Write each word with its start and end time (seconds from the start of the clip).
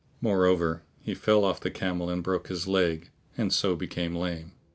Moreover, 0.19 0.81
he 1.03 1.13
fell 1.13 1.43
off 1.43 1.59
the 1.59 1.69
camel 1.69 2.09
and 2.09 2.23
broke 2.23 2.47
his 2.47 2.67
leg 2.67 3.11
and 3.37 3.53
so 3.53 3.75
became 3.75 4.15
lame. 4.15 4.53